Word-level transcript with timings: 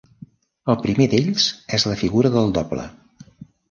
El 0.75 0.77
primer 0.85 1.07
d'ells 1.13 1.47
és 1.81 1.89
la 1.93 2.01
figura 2.03 2.35
del 2.41 2.53
doble. 2.61 2.93